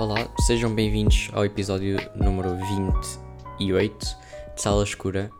Olá, 0.00 0.32
sejam 0.46 0.74
bem-vindos 0.74 1.28
ao 1.30 1.44
episódio 1.44 1.98
número 2.16 2.56
28 3.58 3.98
de 3.98 4.62
Sala 4.62 4.82
Escura. 4.82 5.30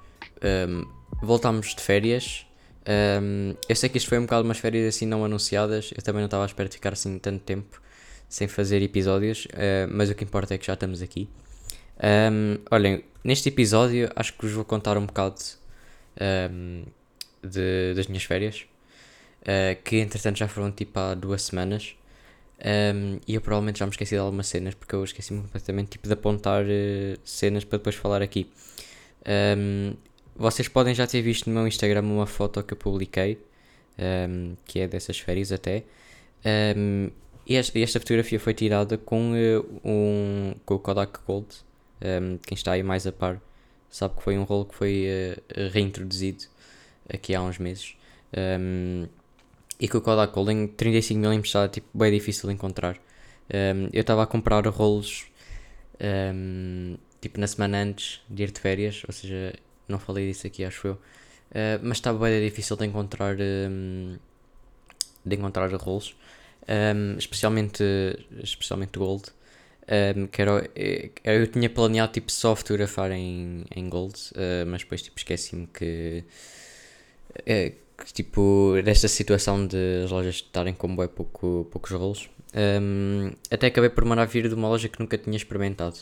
Um, 0.69 0.87
voltámos 1.23 1.75
de 1.75 1.81
férias. 1.81 2.47
Um, 3.23 3.55
eu 3.67 3.75
sei 3.75 3.89
que 3.89 3.97
isto 3.97 4.11
foi 4.11 4.19
um 4.19 4.25
bocado 4.25 4.45
umas 4.45 4.59
férias 4.59 4.95
assim 4.95 5.07
não 5.07 5.25
anunciadas. 5.25 5.93
Eu 5.97 6.03
também 6.03 6.21
não 6.21 6.27
estava 6.27 6.43
à 6.43 6.47
espera 6.47 6.69
de 6.69 6.75
ficar 6.75 6.93
assim 6.93 7.19
tanto 7.19 7.43
tempo 7.43 7.81
sem 8.29 8.49
fazer 8.49 8.83
episódios, 8.83 9.47
uh, 9.47 9.89
mas 9.91 10.11
o 10.11 10.15
que 10.15 10.25
importa 10.25 10.53
é 10.53 10.59
que 10.59 10.67
já 10.67 10.75
estamos 10.75 11.01
aqui. 11.01 11.27
Um, 12.31 12.59
olhem, 12.71 13.03
neste 13.25 13.49
episódio 13.49 14.11
acho 14.15 14.35
que 14.35 14.43
vos 14.45 14.53
vou 14.53 14.65
contar 14.67 14.99
um 14.99 15.07
bocado 15.07 15.41
de, 17.43 17.95
das 17.97 18.07
minhas 18.09 18.25
férias, 18.25 18.67
uh, 19.41 19.83
que 19.83 19.97
entretanto 19.97 20.37
já 20.37 20.49
foram 20.49 20.71
tipo 20.71 21.01
há 21.01 21.15
duas 21.15 21.45
semanas. 21.45 21.95
Um, 22.63 23.19
e 23.27 23.35
eu 23.35 23.41
provavelmente 23.41 23.79
já 23.79 23.87
me 23.87 23.91
esqueci 23.91 24.15
de 24.15 24.21
algumas 24.21 24.47
cenas 24.47 24.75
porque 24.75 24.95
eu 24.95 25.03
esqueci-me 25.03 25.41
completamente 25.41 25.91
tipo, 25.91 26.07
de 26.07 26.13
apontar 26.13 26.65
uh, 26.65 27.19
cenas 27.25 27.65
para 27.65 27.79
depois 27.79 27.97
falar 27.97 28.23
aqui. 28.23 28.51
Um, 29.57 29.95
vocês 30.37 30.69
podem 30.69 30.95
já 30.95 31.07
ter 31.07 31.23
visto 31.23 31.49
no 31.49 31.55
meu 31.55 31.67
Instagram 31.67 32.03
uma 32.03 32.27
foto 32.27 32.63
que 32.63 32.75
eu 32.75 32.79
publiquei, 32.79 33.39
um, 33.99 34.55
que 34.65 34.81
é 34.81 34.89
dessas 34.89 35.19
férias 35.19 35.53
até. 35.53 35.85
e 37.47 37.57
esta, 37.57 37.79
esta, 37.79 38.01
fotografia 38.01 38.39
foi 38.39 38.55
tirada 38.55 38.99
com, 38.99 39.33
uh, 39.33 39.81
um, 39.85 40.55
com 40.65 40.75
o 40.75 40.79
Kodak 40.79 41.21
Gold. 41.27 41.49
quem 42.47 42.55
está 42.55 42.73
aí 42.73 42.83
mais 42.83 43.07
a 43.07 43.13
par 43.13 43.41
sabe 43.91 44.17
que 44.17 44.23
foi 44.23 44.39
um 44.39 44.45
rolo 44.45 44.65
que 44.65 44.75
foi 44.75 45.07
uh, 45.07 45.71
reintroduzido 45.73 46.45
aqui 47.13 47.35
há 47.35 47.43
uns 47.43 47.59
meses. 47.59 47.97
Um, 48.37 49.07
e 49.81 49.89
que 49.89 49.97
o 49.97 50.03
Kodak 50.03 50.39
em 50.39 50.69
35mm 50.69 51.45
está 51.45 51.69
tipo, 51.69 51.89
bem 51.97 52.13
difícil 52.13 52.49
de 52.49 52.55
encontrar. 52.55 52.97
Um, 53.53 53.89
eu 53.93 54.03
estava 54.03 54.23
a 54.23 54.27
comprar 54.27 54.67
rolos 54.67 55.27
um, 56.35 56.97
tipo 57.21 57.41
na 57.41 57.47
semana 57.47 57.79
antes 57.79 58.21
de 58.29 58.43
ir 58.43 58.51
de 58.51 58.61
férias, 58.61 59.03
ou 59.09 59.13
seja, 59.13 59.55
não 59.89 59.99
falei 59.99 60.29
disso 60.29 60.47
aqui, 60.47 60.65
acho 60.65 60.87
eu. 60.87 60.95
Uh, 60.95 61.81
mas 61.83 61.97
estava 61.97 62.19
bem 62.19 62.45
difícil 62.47 62.77
de 62.77 62.87
encontrar 62.87 63.37
um, 63.41 64.19
de 65.25 65.37
encontrar 65.37 65.73
rolos, 65.73 66.15
especialmente, 67.19 67.83
especialmente 68.43 68.99
gold. 68.99 69.25
que 70.31 70.43
era, 70.43 70.71
eh, 70.77 71.11
eu 71.25 71.47
tinha 71.47 71.69
planeado 71.69 72.13
tipo 72.13 72.31
só 72.31 72.55
fotografar 72.55 73.11
em, 73.13 73.65
em 73.75 73.89
gold, 73.89 74.15
uh, 74.33 74.67
mas 74.67 74.83
depois 74.83 75.03
tipo 75.03 75.19
esqueci-me 75.19 75.67
que 75.67 76.25
uh, 77.39 78.05
tipo, 78.13 78.75
desta 78.85 79.09
situação 79.09 79.67
de 79.67 80.05
as 80.05 80.11
lojas 80.11 80.37
estarem 80.37 80.75
com 80.75 80.95
bem 80.95 81.09
pouco, 81.09 81.69
poucos 81.71 81.91
rolos. 81.91 82.31
Um, 82.55 83.31
até 83.51 83.69
acabei 83.69 83.91
por 83.91 84.05
mandar 84.05 84.27
vir 84.27 84.49
de 84.49 84.55
uma 84.55 84.69
loja 84.69 84.89
que 84.89 84.99
nunca 85.01 85.17
tinha 85.17 85.37
experimentado. 85.37 85.97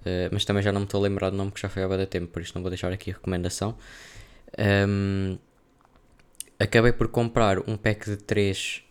Uh, 0.00 0.28
mas 0.30 0.44
também 0.44 0.62
já 0.62 0.70
não 0.70 0.80
me 0.80 0.86
estou 0.86 1.00
a 1.00 1.02
lembrar 1.04 1.30
do 1.30 1.36
nome 1.36 1.50
porque 1.50 1.62
já 1.62 1.68
foi 1.68 1.82
há 1.82 1.88
bastante 1.88 2.10
tempo, 2.10 2.28
por 2.28 2.42
isso 2.42 2.52
não 2.54 2.62
vou 2.62 2.70
deixar 2.70 2.92
aqui 2.92 3.10
a 3.10 3.14
recomendação. 3.14 3.76
Um, 4.58 5.38
acabei 6.58 6.92
por 6.92 7.08
comprar 7.08 7.58
um 7.68 7.76
pack 7.76 8.08
de 8.10 8.16
3 8.16 8.82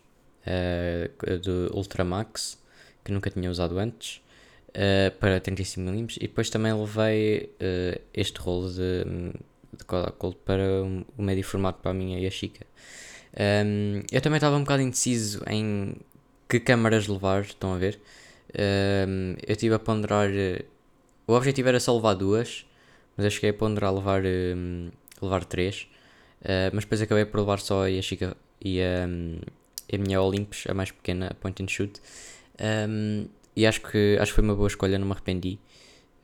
uh, 0.47 1.39
de 1.39 1.73
Ultramax 1.73 2.61
que 3.03 3.11
nunca 3.11 3.29
tinha 3.29 3.49
usado 3.49 3.77
antes 3.77 4.21
uh, 4.69 5.11
para 5.19 5.39
35mm 5.39 6.17
e 6.17 6.27
depois 6.27 6.49
também 6.49 6.73
levei 6.73 7.55
uh, 7.55 8.01
este 8.13 8.39
rolo 8.39 8.71
de 8.71 9.33
Gold 10.19 10.37
para 10.45 10.63
o 11.17 11.21
médio 11.21 11.43
formato 11.43 11.79
para 11.81 11.91
a 11.91 11.93
minha 11.93 12.19
e 12.19 12.27
a 12.27 12.31
Chica. 12.31 12.65
Um, 13.33 14.03
eu 14.11 14.21
também 14.21 14.37
estava 14.37 14.55
um 14.55 14.61
bocado 14.61 14.83
indeciso 14.83 15.41
em 15.47 15.95
que 16.47 16.59
câmaras 16.59 17.07
levar, 17.07 17.41
estão 17.41 17.73
a 17.73 17.77
ver? 17.77 17.99
Um, 18.53 19.35
eu 19.45 19.53
estive 19.53 19.73
a 19.73 19.79
ponderar. 19.79 20.29
Eh, 20.31 20.65
o 21.25 21.33
objetivo 21.33 21.69
era 21.69 21.79
só 21.79 21.95
levar 21.95 22.13
duas, 22.13 22.65
mas 23.17 23.25
eu 23.25 23.31
cheguei 23.31 23.49
a 23.49 23.53
ponderar 23.53 23.93
levar, 23.93 24.23
um, 24.25 24.91
levar 25.21 25.45
três. 25.45 25.87
Uh, 26.41 26.69
mas 26.73 26.83
depois 26.83 27.01
acabei 27.01 27.25
por 27.25 27.39
levar 27.39 27.59
só 27.59 27.87
a 27.87 28.01
Chica 28.01 28.35
e 28.61 28.81
a, 28.81 29.05
a 29.93 29.97
minha 29.97 30.21
Olympus, 30.21 30.65
a 30.67 30.73
mais 30.73 30.91
pequena, 30.91 31.27
a 31.27 31.33
Point 31.33 31.63
and 31.63 31.67
Shoot. 31.69 32.01
e 33.55 33.65
acho 33.65 33.81
que, 33.81 34.17
acho 34.19 34.31
que 34.31 34.35
foi 34.35 34.43
uma 34.43 34.55
boa 34.55 34.67
escolha, 34.67 34.99
não 34.99 35.07
me 35.07 35.13
arrependi. 35.13 35.57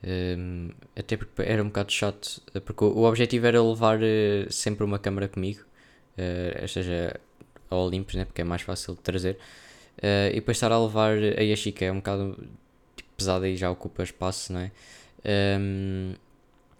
Um, 0.02 0.70
até 0.96 1.18
porque 1.18 1.42
era 1.42 1.62
um 1.62 1.68
bocado 1.68 1.92
chato, 1.92 2.42
porque 2.66 2.84
o, 2.84 3.04
objetivo 3.04 3.46
era 3.46 3.62
levar 3.62 4.00
uh, 4.00 4.52
sempre 4.52 4.84
uma 4.86 4.98
câmera 4.98 5.28
comigo, 5.28 5.62
uh, 6.18 6.62
ou 6.62 6.68
seja, 6.68 7.20
a 7.70 7.76
Olympus, 7.76 8.16
né, 8.16 8.26
porque 8.26 8.42
é 8.42 8.46
mais 8.46 8.62
fácil 8.62 8.96
de 8.96 9.02
trazer, 9.02 9.38
uh, 9.98 10.32
e 10.32 10.36
depois 10.36 10.56
estar 10.56 10.72
a 10.72 10.80
levar 10.80 11.18
a 11.18 11.42
Yashica 11.42 11.86
é 11.86 11.92
um 11.92 11.98
bocado 11.98 12.38
tipo, 12.96 13.10
pesada 13.18 13.48
e 13.48 13.58
já 13.58 13.70
ocupa 13.70 14.04
espaço, 14.04 14.54
não 14.54 14.62
é? 14.62 14.72
Um, 15.60 16.14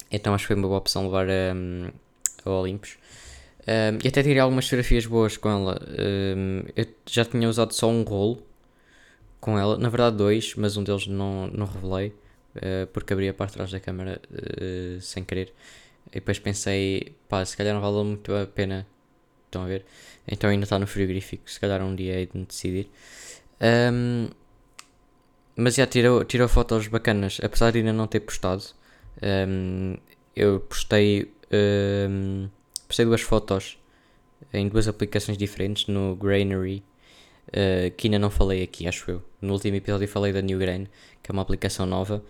então 0.10 0.34
acho 0.34 0.44
que 0.44 0.48
foi 0.48 0.56
uma 0.56 0.68
boa 0.68 0.80
opção 0.80 1.04
levar 1.04 1.28
um, 1.28 1.90
a 2.46 2.50
Olympus. 2.50 2.98
Um, 3.68 4.00
e 4.04 4.08
até 4.08 4.24
tirei 4.24 4.40
algumas 4.40 4.66
fotografias 4.66 5.06
boas 5.06 5.36
com 5.38 5.50
ela. 5.50 5.80
eu 6.76 6.86
já 7.06 7.26
tinha 7.26 7.48
usado 7.50 7.74
só 7.74 7.88
um 7.90 8.04
rolo 8.04 8.42
com 9.42 9.60
ela, 9.60 9.78
na 9.78 9.90
verdade 9.90 10.16
dois, 10.16 10.56
mas 10.56 10.78
um 10.78 10.84
deles 10.84 11.06
não, 11.06 11.48
não 11.48 11.66
revelei. 11.66 12.14
Eh, 12.56 12.88
porque 12.92 13.14
abria 13.14 13.34
para 13.34 13.52
trás 13.52 13.72
da 13.72 13.80
câmara 13.80 14.22
uh, 14.32 15.02
sem 15.02 15.24
querer. 15.24 15.54
E 16.08 16.16
depois 16.16 16.40
pensei, 16.40 17.16
pá, 17.28 17.46
se 17.46 17.56
calhar 17.56 17.74
não 17.74 17.82
vale 17.82 18.04
muito 18.04 18.34
a 18.36 18.46
pena. 18.48 18.88
Estão 19.46 19.64
a 19.64 19.68
ver? 19.68 19.86
Então 20.28 20.50
ainda 20.50 20.64
está 20.64 20.78
no 20.78 20.88
frigorífico, 20.88 21.50
se 21.50 21.60
calhar 21.60 21.82
um 21.82 21.96
dia 21.96 22.16
hei 22.16 22.28
de 22.28 22.46
decidir. 22.46 22.90
Um, 23.62 24.30
mas 25.56 25.76
já 25.76 25.86
tirou, 25.88 26.24
tirou 26.24 26.48
fotos 26.48 26.88
bacanas, 26.88 27.40
apesar 27.44 27.72
de 27.72 27.80
ainda 27.80 27.94
não 27.94 28.08
ter 28.08 28.22
postado. 28.22 28.64
Um, 29.22 29.98
eu 30.36 30.60
postei, 30.62 31.34
um, 32.10 32.48
postei 32.88 33.06
duas 33.06 33.22
fotos 33.22 33.78
em 34.54 34.68
duas 34.70 34.88
aplicações 34.88 35.38
diferentes 35.38 35.88
no 35.88 36.16
Grainery, 36.16 36.84
uh, 37.50 37.92
que 37.96 38.08
ainda 38.08 38.20
não 38.20 38.30
falei 38.30 38.64
aqui, 38.64 38.88
acho 38.88 39.12
eu. 39.12 39.24
No 39.42 39.54
último 39.54 39.76
episódio 39.76 40.08
falei 40.08 40.34
da 40.34 40.42
New 40.42 40.58
Grain, 40.58 40.88
que 41.22 41.32
é 41.32 41.34
uma 41.34 41.42
aplicação 41.42 41.86
nova. 41.86 42.24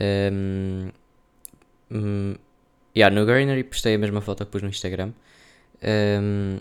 Um, 0.00 0.90
um, 1.90 2.34
yeah, 2.96 3.14
no 3.14 3.64
postei 3.64 3.94
a 3.94 3.98
mesma 3.98 4.20
foto 4.20 4.44
que 4.44 4.52
pus 4.52 4.62
no 4.62 4.68
Instagram. 4.68 5.12
Um, 5.82 6.58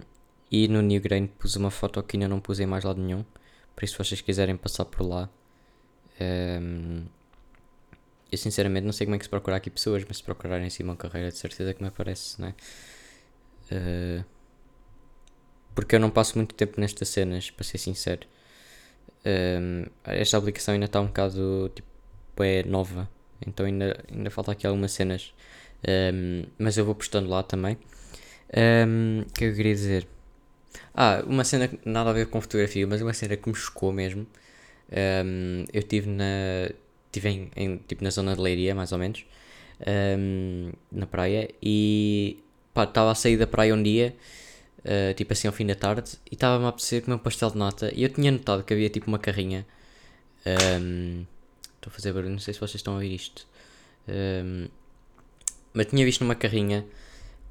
e 0.51 0.67
no 0.67 0.81
New 0.81 1.01
Grain 1.01 1.27
pus 1.27 1.55
uma 1.55 1.71
foto 1.71 2.01
que 2.03 2.17
ainda 2.17 2.27
não 2.27 2.39
pus 2.39 2.59
em 2.59 2.65
mais 2.65 2.83
lado 2.83 3.01
nenhum. 3.01 3.23
Por 3.75 3.85
isso, 3.85 3.93
se 3.93 3.97
vocês 3.97 4.21
quiserem 4.21 4.57
passar 4.57 4.85
por 4.85 5.03
lá. 5.07 5.29
Um, 6.19 7.05
eu 8.31 8.37
sinceramente 8.37 8.85
não 8.85 8.93
sei 8.93 9.05
como 9.05 9.15
é 9.15 9.17
que 9.17 9.25
se 9.25 9.29
procurar 9.29 9.57
aqui 9.57 9.69
pessoas, 9.69 10.03
mas 10.07 10.17
se 10.17 10.23
procurarem 10.23 10.69
Simão 10.69 10.95
Carreira, 10.95 11.29
de 11.31 11.37
certeza 11.37 11.73
que 11.73 11.81
me 11.81 11.89
aparece, 11.89 12.41
né? 12.41 12.53
Uh, 13.71 14.25
porque 15.75 15.95
eu 15.95 15.99
não 15.99 16.09
passo 16.09 16.37
muito 16.37 16.55
tempo 16.55 16.79
nestas 16.79 17.09
cenas, 17.09 17.49
para 17.49 17.63
ser 17.63 17.77
sincero. 17.77 18.27
Um, 19.25 19.85
esta 20.03 20.37
aplicação 20.37 20.73
ainda 20.73 20.87
está 20.87 20.99
um 20.99 21.07
bocado 21.07 21.71
tipo, 21.75 22.43
é 22.43 22.63
nova 22.63 23.07
então 23.45 23.65
ainda, 23.65 24.03
ainda 24.11 24.29
falta 24.29 24.51
aqui 24.51 24.67
algumas 24.67 24.91
cenas. 24.91 25.33
Um, 25.87 26.43
mas 26.57 26.77
eu 26.77 26.85
vou 26.85 26.95
postando 26.95 27.29
lá 27.29 27.43
também. 27.43 27.75
O 27.75 28.87
um, 28.87 29.25
que 29.33 29.45
eu 29.45 29.55
queria 29.55 29.73
dizer? 29.73 30.07
Ah, 30.93 31.23
uma 31.25 31.43
cena 31.43 31.69
nada 31.85 32.11
a 32.11 32.13
ver 32.13 32.27
com 32.27 32.39
fotografia, 32.41 32.85
mas 32.87 33.01
uma 33.01 33.13
cena 33.13 33.35
que 33.35 33.49
me 33.49 33.55
chocou 33.55 33.91
mesmo. 33.91 34.27
Um, 34.91 35.65
eu 35.73 35.79
estive 35.79 36.09
na. 36.09 36.71
Estive 37.07 37.29
em, 37.29 37.51
em, 37.55 37.77
tipo, 37.77 38.03
na 38.03 38.09
zona 38.09 38.35
de 38.35 38.41
Leiria, 38.41 38.75
mais 38.75 38.91
ou 38.91 38.97
menos. 38.97 39.25
na 40.91 41.05
praia. 41.07 41.49
E. 41.61 42.43
Estava 42.77 43.11
a 43.11 43.15
sair 43.15 43.37
da 43.37 43.47
praia 43.47 43.73
um 43.73 43.83
dia. 43.83 44.15
Uh, 44.83 45.13
tipo 45.13 45.33
assim 45.33 45.47
ao 45.47 45.53
fim 45.53 45.65
da 45.65 45.75
tarde. 45.75 46.13
E 46.29 46.35
estava-me 46.35 46.65
a 46.65 46.69
apetecer 46.69 47.03
comer 47.03 47.15
um 47.15 47.19
pastel 47.19 47.51
de 47.51 47.57
nata. 47.57 47.91
E 47.93 48.03
eu 48.03 48.09
tinha 48.09 48.31
notado 48.31 48.63
que 48.63 48.73
havia 48.73 48.89
tipo 48.89 49.07
uma 49.07 49.19
carrinha. 49.19 49.65
Um, 50.81 51.25
Estou 51.81 51.89
a 51.89 51.95
fazer 51.95 52.13
barulho, 52.13 52.33
não 52.33 52.39
sei 52.39 52.53
se 52.53 52.59
vocês 52.59 52.75
estão 52.75 52.93
a 52.93 52.97
ouvir 52.97 53.15
isto. 53.15 53.47
Um, 54.07 54.67
mas 55.73 55.87
tinha 55.87 56.05
visto 56.05 56.21
numa 56.21 56.35
carrinha, 56.35 56.85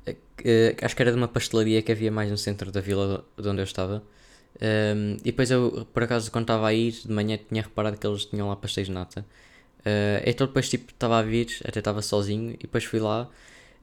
uh, 0.09 0.85
acho 0.85 0.95
que 0.95 1.03
era 1.03 1.11
de 1.11 1.17
uma 1.17 1.27
pastelaria 1.27 1.83
que 1.83 1.91
havia 1.91 2.13
mais 2.13 2.31
no 2.31 2.39
centro 2.39 2.71
da 2.71 2.81
vila 2.81 3.25
de 3.37 3.49
onde 3.49 3.61
eu 3.61 3.65
estava. 3.65 4.05
Um, 4.63 5.17
e 5.17 5.25
depois 5.25 5.51
eu, 5.51 5.85
por 5.93 6.05
acaso, 6.05 6.31
quando 6.31 6.45
estava 6.45 6.69
a 6.69 6.73
ir 6.73 6.93
de 6.93 7.11
manhã, 7.11 7.41
tinha 7.49 7.63
reparado 7.63 7.97
que 7.97 8.07
eles 8.07 8.25
tinham 8.27 8.49
lá 8.49 8.55
pastéis 8.55 8.87
de 8.87 8.93
nata. 8.93 9.27
Uh, 9.81 10.23
então 10.25 10.47
depois, 10.47 10.69
tipo, 10.69 10.93
estava 10.93 11.19
a 11.19 11.23
vir, 11.23 11.49
até 11.65 11.81
estava 11.81 12.01
sozinho, 12.01 12.53
e 12.53 12.59
depois 12.59 12.85
fui 12.85 13.01
lá. 13.01 13.29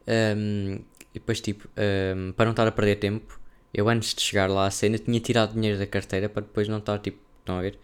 Um, 0.07 0.75
e 1.13 1.19
depois, 1.19 1.41
tipo, 1.41 1.67
um, 2.15 2.31
para 2.31 2.45
não 2.45 2.51
estar 2.51 2.65
a 2.65 2.71
perder 2.71 2.97
tempo, 2.97 3.37
eu 3.73 3.89
antes 3.89 4.13
de 4.13 4.21
chegar 4.21 4.49
lá 4.49 4.67
à 4.67 4.71
cena 4.71 4.97
tinha 4.97 5.19
tirado 5.19 5.53
dinheiro 5.53 5.77
da 5.77 5.87
carteira 5.87 6.29
para 6.29 6.41
depois 6.43 6.67
não 6.67 6.77
estar, 6.79 6.99
tipo, 6.99 7.19
estão 7.39 7.59
a 7.59 7.61
ver? 7.61 7.77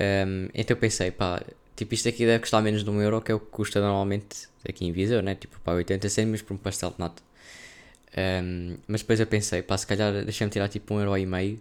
Um, 0.00 0.48
então 0.54 0.74
eu 0.74 0.80
pensei, 0.80 1.10
pá, 1.10 1.42
Tipo, 1.74 1.94
isto 1.94 2.08
aqui 2.08 2.26
deve 2.26 2.40
custar 2.40 2.62
menos 2.62 2.84
de 2.84 2.90
um 2.90 3.00
euro, 3.00 3.20
que 3.20 3.32
é 3.32 3.34
o 3.34 3.40
que 3.40 3.46
custa 3.46 3.80
normalmente 3.80 4.48
aqui 4.68 4.84
em 4.84 4.92
Viseu, 4.92 5.22
né? 5.22 5.34
Tipo, 5.34 5.58
para 5.60 5.74
80 5.74 6.08
cêntimos 6.08 6.42
por 6.42 6.54
um 6.54 6.56
pastel 6.58 6.90
de 6.90 6.98
nata. 6.98 7.22
Um, 8.16 8.76
mas 8.86 9.00
depois 9.02 9.18
eu 9.20 9.26
pensei, 9.26 9.62
pá, 9.62 9.76
se 9.78 9.86
calhar 9.86 10.12
deixa-me 10.24 10.50
tirar 10.50 10.68
tipo 10.68 10.94
um 10.94 11.00
euro 11.00 11.16
e 11.16 11.24
meio 11.26 11.58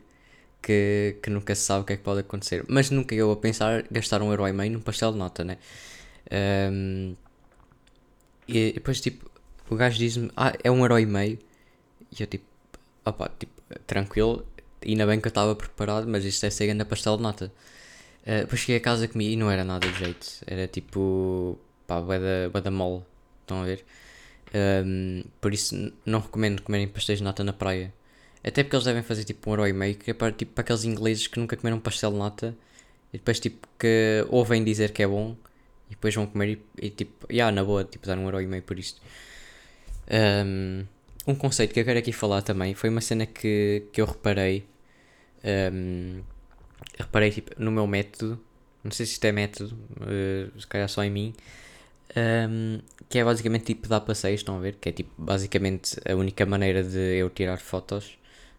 que, 0.62 1.18
que 1.24 1.30
nunca 1.30 1.56
se 1.56 1.64
sabe 1.64 1.84
o 1.84 1.86
que 1.86 1.94
é 1.94 1.98
que 1.98 2.04
pode 2.04 2.20
acontecer. 2.22 2.66
Mas 2.68 2.90
nunca 2.92 3.16
eu 3.16 3.32
a 3.32 3.38
pensar 3.38 3.86
gastar 3.90 4.22
um 4.22 4.30
euro 4.32 4.48
e 4.48 4.54
meio 4.54 4.74
num 4.74 4.82
pastel 4.82 5.14
de 5.14 5.18
nata, 5.18 5.44
né? 5.46 5.58
Um, 6.72 7.16
e 8.48 8.74
depois, 8.74 9.00
tipo, 9.02 9.30
o 9.70 9.76
gajo 9.76 9.98
diz-me, 9.98 10.30
ah, 10.36 10.54
é 10.64 10.70
um 10.70 10.82
euro 10.82 11.00
e 11.00 11.06
meio. 11.06 11.40
E 12.12 12.22
eu, 12.22 12.28
tipo, 12.28 12.46
opá, 13.06 13.30
tipo, 13.40 13.54
tranquilo, 13.88 14.46
bem 15.06 15.20
que 15.20 15.28
eu 15.28 15.30
estava 15.30 15.56
preparado, 15.56 16.08
mas 16.08 16.26
isto 16.26 16.46
é 16.46 16.50
ser 16.50 16.68
grande 16.68 16.86
pastel 16.86 17.18
de 17.18 17.24
nata. 17.24 17.52
Uh, 18.24 18.42
depois 18.42 18.62
cheguei 18.62 18.78
a 18.78 18.80
casa 18.80 19.08
comi 19.08 19.34
e 19.34 19.36
não 19.36 19.50
era 19.50 19.64
nada 19.64 19.88
de 19.88 19.98
jeito. 19.98 20.28
Era 20.46 20.68
tipo, 20.68 21.58
pá, 21.88 22.02
bué 22.02 22.20
da, 22.20 22.60
da 22.60 22.72
mole. 22.72 23.04
Estão 23.42 23.62
a 23.62 23.66
ver? 23.66 23.84
Um, 24.54 25.24
por 25.40 25.54
isso 25.54 25.94
não 26.06 26.20
recomendo 26.20 26.62
comerem 26.62 26.88
pastéis 26.88 27.20
de 27.20 27.24
nata 27.24 27.44
na 27.44 27.54
praia. 27.54 27.94
Até 28.44 28.64
porque 28.64 28.76
eles 28.76 28.86
devem 28.86 29.04
fazer 29.04 29.24
tipo 29.24 29.50
um 29.50 29.54
euro 29.54 29.68
e 29.68 29.74
meio, 29.74 29.96
que 29.96 30.12
é 30.12 30.14
para, 30.14 30.32
tipo, 30.32 30.54
para 30.54 30.64
aqueles 30.64 30.84
ingleses 30.84 31.28
que 31.28 31.40
nunca 31.40 31.56
comeram 31.56 31.80
pastel 31.80 32.12
de 32.12 32.18
nata 32.18 32.56
e 33.14 33.18
depois 33.18 33.40
tipo 33.40 33.68
que 33.78 34.26
ouvem 34.30 34.64
dizer 34.64 34.92
que 34.92 35.04
é 35.04 35.08
bom 35.08 35.36
e 35.88 35.92
depois 35.92 36.16
vão 36.16 36.26
comer 36.26 36.50
e, 36.80 36.88
e 36.88 36.90
tipo, 36.90 37.28
yeah, 37.32 37.54
na 37.54 37.64
boa, 37.64 37.84
tipo, 37.84 38.08
dar 38.08 38.18
um 38.18 38.24
euro 38.24 38.42
e 38.42 38.48
meio 38.48 38.64
por 38.64 38.80
isto. 38.80 39.02
Um, 40.10 40.86
um 41.28 41.36
conceito 41.36 41.74
que 41.74 41.80
eu 41.80 41.86
quero 41.86 42.00
aqui 42.00 42.12
falar 42.12 42.42
também 42.42 42.74
foi 42.74 42.90
uma 42.90 43.02
cena 43.02 43.26
que, 43.26 43.88
que 43.92 44.02
eu 44.02 44.06
reparei. 44.06 44.66
Um, 45.44 46.22
reparei 46.98 47.32
tipo, 47.32 47.52
no 47.62 47.72
meu 47.72 47.86
método. 47.88 48.40
Não 48.84 48.92
sei 48.92 49.06
se 49.06 49.14
isto 49.14 49.26
é 49.26 49.32
método, 49.32 49.78
uh, 50.02 50.60
se 50.60 50.66
calhar 50.66 50.90
só 50.90 51.04
em 51.04 51.12
mim. 51.12 51.34
Um, 52.16 52.80
que 53.08 53.20
é 53.20 53.24
basicamente 53.24 53.66
tipo 53.66 53.88
dar 53.88 54.02
passeios, 54.02 54.42
estão 54.42 54.58
a 54.58 54.60
ver? 54.60 54.76
Que 54.76 54.90
é 54.90 54.92
tipo 54.92 55.12
basicamente 55.18 55.98
a 56.10 56.16
única 56.16 56.46
maneira 56.46 56.84
de 56.84 57.18
eu 57.18 57.30
tirar 57.30 57.58
fotos, 57.58 58.18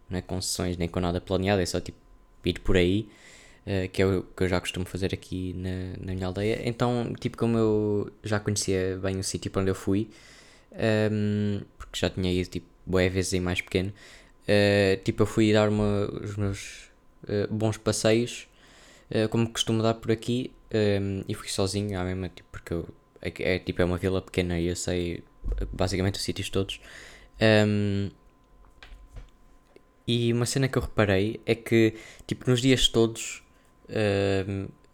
não 0.09 0.17
é 0.17 0.21
com 0.21 0.39
sessões 0.41 0.77
nem 0.77 0.87
com 0.87 0.99
nada 0.99 1.19
planeado, 1.19 1.61
é 1.61 1.65
só 1.65 1.79
tipo 1.79 1.97
ir 2.45 2.59
por 2.59 2.77
aí, 2.77 3.09
uh, 3.67 3.89
que 3.89 4.01
é 4.01 4.05
o 4.05 4.23
que 4.23 4.43
eu 4.43 4.47
já 4.47 4.59
costumo 4.61 4.85
fazer 4.85 5.13
aqui 5.13 5.53
na, 5.53 6.05
na 6.05 6.13
minha 6.13 6.27
aldeia. 6.27 6.61
Então, 6.67 7.13
tipo, 7.19 7.37
como 7.37 7.57
eu 7.57 8.13
já 8.23 8.39
conhecia 8.39 8.97
bem 9.01 9.19
o 9.19 9.23
sítio 9.23 9.51
para 9.51 9.61
onde 9.61 9.71
eu 9.71 9.75
fui, 9.75 10.09
um, 10.73 11.61
porque 11.77 11.99
já 11.99 12.09
tinha 12.09 12.31
ido 12.31 12.49
tipo 12.49 12.67
boé 12.85 13.09
vezes 13.09 13.33
em 13.33 13.39
mais 13.39 13.61
pequeno, 13.61 13.89
uh, 13.89 15.03
tipo, 15.03 15.23
eu 15.23 15.27
fui 15.27 15.53
dar 15.53 15.69
uma, 15.69 16.09
os 16.21 16.35
meus 16.35 16.91
uh, 17.23 17.53
bons 17.53 17.77
passeios, 17.77 18.47
como 19.29 19.47
costumo 19.51 19.83
dar 19.83 19.93
por 19.93 20.11
aqui, 20.11 20.51
um, 20.73 21.23
e 21.27 21.35
fui 21.35 21.47
sozinho, 21.47 21.99
à 21.99 22.03
mesma, 22.03 22.29
tipo, 22.29 22.49
porque 22.51 22.73
eu 22.73 22.87
é, 23.21 23.55
é, 23.55 23.59
tipo, 23.59 23.81
é 23.81 23.85
uma 23.85 23.97
vila 23.97 24.21
pequena 24.21 24.59
e 24.59 24.67
eu 24.67 24.75
sei 24.75 25.23
basicamente 25.71 26.15
os 26.15 26.23
sítios 26.23 26.49
todos. 26.49 26.81
Um, 27.67 28.09
e 30.05 30.33
uma 30.33 30.45
cena 30.45 30.67
que 30.67 30.77
eu 30.77 30.81
reparei 30.81 31.39
é 31.45 31.55
que, 31.55 31.93
tipo, 32.27 32.49
nos 32.49 32.61
dias 32.61 32.87
todos, 32.89 33.41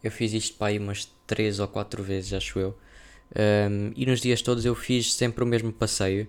eu 0.04 0.12
fiz 0.12 0.34
isto 0.34 0.58
para 0.58 0.68
aí 0.68 0.78
umas 0.78 1.06
3 1.26 1.60
ou 1.60 1.68
4 1.68 2.04
vezes, 2.04 2.34
acho 2.34 2.60
eu. 2.60 2.78
Um, 3.36 3.92
e 3.96 4.06
nos 4.06 4.22
dias 4.22 4.42
todos 4.42 4.66
eu 4.66 4.76
fiz 4.76 5.14
sempre 5.14 5.44
o 5.44 5.48
mesmo 5.48 5.72
passeio. 5.72 6.28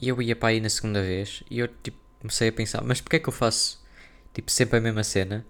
e 0.00 0.08
eu 0.08 0.20
ia 0.22 0.36
para 0.36 0.50
aí 0.50 0.60
na 0.60 0.68
segunda 0.68 1.02
vez 1.02 1.42
e 1.50 1.58
eu, 1.60 1.68
tipo, 1.82 1.98
comecei 2.20 2.48
a 2.48 2.52
pensar, 2.52 2.82
mas 2.82 3.00
porquê 3.00 3.16
é 3.16 3.18
que 3.18 3.28
eu 3.28 3.32
faço, 3.32 3.82
tipo, 4.34 4.50
sempre 4.50 4.78
a 4.78 4.80
mesma 4.80 5.04
cena? 5.04 5.44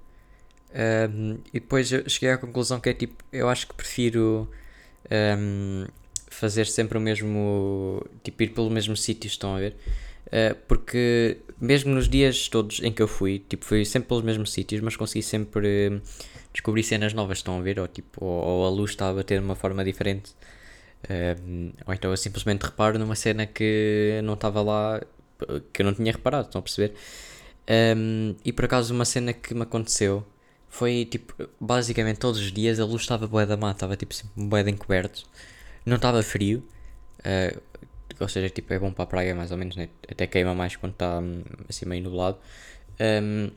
e 1.52 1.60
depois 1.60 1.90
eu 1.90 2.08
cheguei 2.08 2.30
à 2.30 2.38
conclusão 2.38 2.78
que 2.78 2.90
é, 2.90 2.94
tipo, 2.94 3.24
eu 3.32 3.48
acho 3.48 3.66
que 3.66 3.74
prefiro 3.74 4.48
um, 5.10 5.86
fazer 6.30 6.66
sempre 6.66 6.98
o 6.98 7.00
mesmo. 7.00 8.04
tipo, 8.22 8.42
ir 8.42 8.48
pelo 8.48 8.70
mesmo 8.70 8.96
sítio, 8.96 9.28
estão 9.28 9.56
a 9.56 9.58
ver? 9.58 9.76
Uh, 10.26 10.54
porque 10.66 11.38
mesmo 11.58 11.94
nos 11.94 12.08
dias 12.08 12.48
todos 12.48 12.80
em 12.80 12.92
que 12.92 13.00
eu 13.00 13.08
fui, 13.08 13.42
tipo, 13.48 13.64
fui 13.64 13.84
sempre 13.84 14.08
pelos 14.08 14.22
mesmos 14.22 14.52
sítios, 14.52 14.80
mas 14.80 14.94
consegui 14.94 15.22
sempre 15.22 15.88
uh, 15.88 16.02
descobrir 16.52 16.82
cenas 16.82 17.12
novas, 17.12 17.38
estão 17.38 17.58
a 17.58 17.62
ver? 17.62 17.78
Ou, 17.78 17.88
tipo, 17.88 18.24
ou, 18.24 18.44
ou 18.44 18.66
a 18.66 18.70
luz 18.70 18.90
está 18.92 19.10
a 19.10 19.14
bater 19.14 19.38
de 19.38 19.44
uma 19.44 19.54
forma 19.54 19.84
diferente. 19.84 20.34
Ou 21.86 21.94
então 21.94 22.10
eu 22.10 22.16
simplesmente 22.16 22.62
reparo 22.62 22.98
numa 22.98 23.14
cena 23.14 23.46
que 23.46 24.20
não 24.24 24.34
estava 24.34 24.60
lá, 24.62 25.00
que 25.72 25.82
eu 25.82 25.86
não 25.86 25.94
tinha 25.94 26.12
reparado, 26.12 26.46
estão 26.46 26.58
a 26.58 26.62
perceber? 26.62 26.94
Um, 27.70 28.34
e 28.44 28.52
por 28.52 28.64
acaso 28.64 28.94
uma 28.94 29.04
cena 29.04 29.32
que 29.32 29.52
me 29.54 29.62
aconteceu 29.62 30.26
foi 30.70 31.04
tipo, 31.04 31.34
basicamente 31.60 32.18
todos 32.18 32.40
os 32.40 32.50
dias 32.50 32.80
a 32.80 32.84
luz 32.84 33.02
estava 33.02 33.26
bué 33.26 33.44
da 33.44 33.58
má, 33.58 33.72
estava 33.72 33.94
tipo 33.96 34.14
sempre 34.14 34.32
bué 34.36 34.62
de 34.62 34.70
encoberto, 34.70 35.24
não 35.84 35.96
estava 35.96 36.22
frio, 36.22 36.66
uh, 37.20 37.60
ou 38.18 38.28
seja, 38.28 38.48
tipo, 38.48 38.72
é 38.72 38.78
bom 38.78 38.90
para 38.92 39.04
a 39.04 39.06
praia 39.06 39.34
mais 39.34 39.50
ou 39.50 39.58
menos, 39.58 39.76
né? 39.76 39.88
até 40.10 40.26
queima 40.26 40.54
mais 40.54 40.76
quando 40.76 40.92
está 40.92 41.18
hum, 41.20 41.42
assim 41.68 41.86
meio 41.86 42.02
nublado, 42.02 42.38
um, 43.22 43.50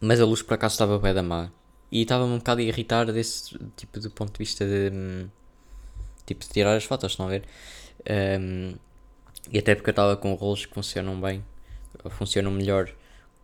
mas 0.00 0.20
a 0.20 0.24
luz 0.24 0.42
por 0.42 0.54
acaso 0.54 0.74
estava 0.74 0.98
bué 0.98 1.12
da 1.12 1.22
má, 1.22 1.50
e 1.90 2.02
estava-me 2.02 2.32
um 2.32 2.38
bocado 2.38 2.60
a 2.60 2.64
irritar 2.64 3.10
desse 3.12 3.58
tipo 3.76 4.00
do 4.00 4.10
ponto 4.10 4.32
de 4.32 4.38
vista 4.38 4.64
de, 4.64 4.90
hum, 4.94 5.28
tipo, 6.26 6.44
de 6.44 6.50
tirar 6.50 6.76
as 6.76 6.84
fotos, 6.84 7.12
estão 7.12 7.26
a 7.26 7.30
ver? 7.30 7.44
Um, 8.40 8.74
e 9.50 9.58
até 9.58 9.74
porque 9.74 9.90
eu 9.90 9.92
estava 9.92 10.16
com 10.16 10.34
rolos 10.34 10.66
que 10.66 10.74
funcionam 10.74 11.20
bem, 11.20 11.44
funcionam 12.10 12.50
melhor 12.50 12.90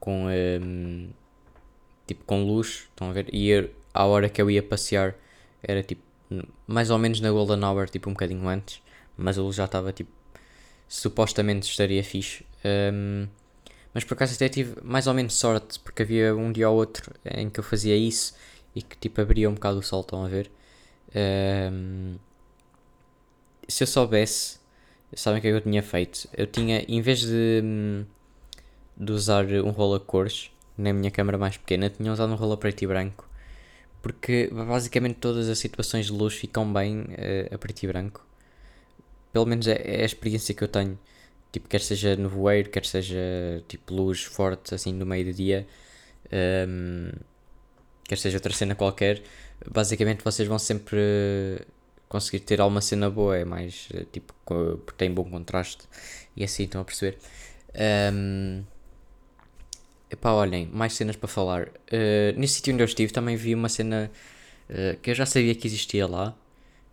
com... 0.00 0.26
Um, 0.28 1.10
tipo 2.06 2.24
com 2.24 2.44
luz, 2.44 2.88
estão 2.90 3.10
a 3.10 3.12
ver? 3.12 3.28
E 3.32 3.48
eu, 3.48 3.70
à 3.92 4.04
hora 4.04 4.28
que 4.28 4.40
eu 4.40 4.50
ia 4.50 4.62
passear 4.62 5.14
era 5.62 5.82
tipo 5.82 6.02
mais 6.66 6.90
ou 6.90 6.98
menos 6.98 7.20
na 7.20 7.30
Golden 7.30 7.62
Hour, 7.64 7.88
tipo 7.88 8.08
um 8.10 8.12
bocadinho 8.12 8.46
antes, 8.48 8.82
mas 9.16 9.38
a 9.38 9.42
luz 9.42 9.56
já 9.56 9.64
estava 9.64 9.92
tipo 9.92 10.10
supostamente 10.88 11.68
estaria 11.68 12.02
fixe. 12.02 12.44
Um, 12.64 13.28
mas 13.94 14.04
por 14.04 14.14
acaso 14.14 14.34
até 14.34 14.48
tive 14.48 14.74
mais 14.82 15.06
ou 15.06 15.14
menos 15.14 15.34
sorte, 15.34 15.78
porque 15.80 16.02
havia 16.02 16.34
um 16.34 16.52
dia 16.52 16.68
ou 16.68 16.76
outro 16.76 17.12
em 17.24 17.48
que 17.48 17.60
eu 17.60 17.64
fazia 17.64 17.96
isso 17.96 18.34
e 18.74 18.82
que 18.82 18.96
tipo 18.98 19.20
abria 19.20 19.48
um 19.48 19.54
bocado 19.54 19.78
o 19.78 19.82
sol, 19.82 20.00
estão 20.00 20.24
a 20.24 20.28
ver? 20.28 20.50
Um, 21.14 22.16
se 23.68 23.84
eu 23.84 23.86
soubesse, 23.86 24.58
sabem 25.14 25.38
o 25.38 25.42
que, 25.42 25.48
é 25.48 25.50
que 25.52 25.56
eu 25.56 25.60
tinha 25.60 25.82
feito? 25.82 26.28
Eu 26.36 26.46
tinha, 26.46 26.84
em 26.88 27.00
vez 27.00 27.20
de, 27.20 27.62
de 28.96 29.12
usar 29.12 29.46
um 29.46 29.70
rolo 29.70 29.94
a 29.94 30.00
cores, 30.00 30.50
na 30.76 30.92
minha 30.92 31.10
câmera 31.10 31.38
mais 31.38 31.56
pequena, 31.56 31.88
tinha 31.88 32.12
usado 32.12 32.32
um 32.32 32.36
rolo 32.36 32.56
preto 32.56 32.82
e 32.82 32.86
branco, 32.86 33.28
porque 34.02 34.50
basicamente 34.52 35.16
todas 35.16 35.48
as 35.48 35.58
situações 35.58 36.06
de 36.06 36.12
luz 36.12 36.34
ficam 36.34 36.70
bem 36.70 37.02
uh, 37.02 37.54
a 37.54 37.58
preto 37.58 37.84
e 37.84 37.86
branco. 37.86 38.26
Pelo 39.32 39.46
menos 39.46 39.66
é, 39.66 39.80
é, 39.84 40.02
a 40.02 40.04
experiência 40.04 40.54
que 40.54 40.62
eu 40.62 40.68
tenho. 40.68 40.98
Tipo, 41.54 41.68
quer 41.68 41.80
seja 41.80 42.16
no 42.16 42.28
voeiro, 42.28 42.68
quer 42.68 42.84
seja 42.84 43.16
tipo 43.68 43.94
luz 43.94 44.24
forte 44.24 44.74
assim 44.74 44.92
no 44.92 45.06
meio 45.06 45.26
do 45.26 45.32
dia, 45.32 45.64
um, 46.68 47.12
quer 48.02 48.18
seja 48.18 48.38
outra 48.38 48.52
cena 48.52 48.74
qualquer, 48.74 49.22
basicamente 49.70 50.24
vocês 50.24 50.48
vão 50.48 50.58
sempre 50.58 50.98
conseguir 52.08 52.40
ter 52.40 52.60
alguma 52.60 52.80
cena 52.80 53.08
boa, 53.08 53.38
é 53.38 53.44
mais 53.44 53.88
tipo 54.10 54.34
porque 54.44 54.92
tem 54.98 55.12
bom 55.14 55.24
contraste 55.30 55.84
e 56.36 56.42
assim 56.42 56.64
estão 56.64 56.80
a 56.80 56.84
perceber. 56.84 57.18
Um, 58.12 58.64
Epá, 60.10 60.32
olhem, 60.32 60.68
mais 60.72 60.94
cenas 60.94 61.14
para 61.14 61.28
falar. 61.28 61.68
Uh, 61.68 62.36
nesse 62.36 62.54
sítio 62.54 62.74
onde 62.74 62.82
eu 62.82 62.86
estive 62.86 63.12
também 63.12 63.36
vi 63.36 63.54
uma 63.54 63.68
cena 63.68 64.10
uh, 64.70 64.98
que 65.00 65.10
eu 65.10 65.14
já 65.14 65.24
sabia 65.24 65.54
que 65.54 65.68
existia 65.68 66.04
lá, 66.08 66.36